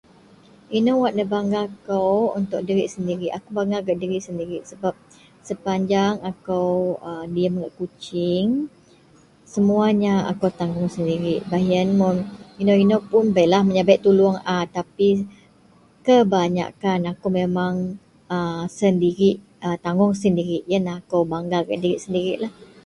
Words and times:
Inou 0.77 0.97
wak 1.03 1.13
nebanggakou 1.17 2.11
untuk 2.39 2.61
diri 2.67 2.85
sendirik, 2.93 3.33
akou 3.37 3.51
bangga 3.57 3.77
gak 3.87 3.97
diri 4.03 4.17
sendirik 4.27 4.63
sepanjang 5.49 6.13
akou 6.31 6.71
[a] 7.09 7.11
diyem 7.33 7.53
gak 7.61 7.75
Kuching, 7.79 8.47
semuanya 9.53 10.13
akou 10.31 10.49
tanggung 10.59 10.89
sendirik 10.95 11.39
baih 11.49 11.67
yen 11.73 11.89
mun 11.99 12.15
inou 12.61 12.77
-inou 12.81 13.01
pun 13.11 13.25
beilah 13.35 13.61
menyabek 13.65 14.01
tuluong 14.05 14.37
a 14.55 14.57
tapi 14.77 15.09
kebanyakkan 16.05 16.99
akou 17.11 17.29
memang 17.39 17.73
a 18.35 18.37
sendirik 18.79 19.37
tanggung 19.85 20.13
sendirik 20.21 20.63
yenlah 20.71 20.95
akou 21.01 21.21
bangga 21.31 21.59
gak 21.67 21.79
dirik 21.81 22.03
sendirik 22.03 22.39